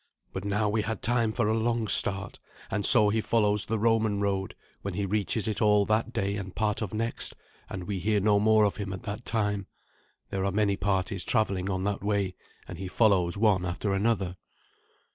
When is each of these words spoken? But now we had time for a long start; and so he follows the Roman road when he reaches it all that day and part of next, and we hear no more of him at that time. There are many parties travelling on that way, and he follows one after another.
But 0.33 0.43
now 0.43 0.67
we 0.67 0.81
had 0.81 1.03
time 1.03 1.31
for 1.31 1.47
a 1.47 1.55
long 1.55 1.87
start; 1.87 2.39
and 2.71 2.83
so 2.87 3.09
he 3.09 3.21
follows 3.21 3.67
the 3.67 3.77
Roman 3.77 4.19
road 4.19 4.55
when 4.81 4.95
he 4.95 5.05
reaches 5.05 5.47
it 5.47 5.61
all 5.61 5.85
that 5.85 6.11
day 6.11 6.37
and 6.37 6.55
part 6.55 6.81
of 6.81 6.91
next, 6.91 7.35
and 7.69 7.83
we 7.83 7.99
hear 7.99 8.19
no 8.19 8.39
more 8.39 8.63
of 8.65 8.77
him 8.77 8.93
at 8.93 9.03
that 9.03 9.25
time. 9.25 9.67
There 10.31 10.43
are 10.43 10.51
many 10.51 10.75
parties 10.75 11.23
travelling 11.23 11.69
on 11.69 11.83
that 11.83 12.01
way, 12.03 12.33
and 12.67 12.79
he 12.79 12.87
follows 12.87 13.37
one 13.37 13.63
after 13.63 13.93
another. 13.93 14.37